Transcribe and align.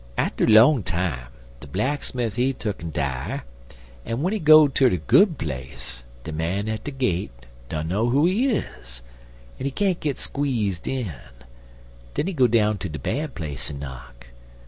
Atter 0.17 0.47
'long 0.47 0.81
time, 0.81 1.27
de 1.59 1.67
blacksmif 1.67 2.33
he 2.35 2.53
tuck'n 2.53 2.91
die, 2.91 3.41
en 4.03 4.17
w'en 4.17 4.33
he 4.33 4.39
go 4.39 4.67
ter 4.67 4.89
de 4.89 4.97
Good 4.97 5.37
Place 5.37 6.01
de 6.23 6.31
man 6.31 6.67
at 6.67 6.83
de 6.85 6.89
gate 6.89 7.45
dunner 7.69 8.05
who 8.05 8.25
he 8.25 8.47
is, 8.47 9.03
en 9.59 9.65
he 9.67 9.69
can't 9.71 10.17
squeeze 10.17 10.81
in. 10.85 11.13
Den 12.15 12.25
he 12.25 12.33
go 12.33 12.47
down 12.47 12.79
ter 12.79 12.89
de 12.89 12.97
Bad 12.97 13.35
Place, 13.35 13.69
en 13.69 13.77
knock. 13.77 14.25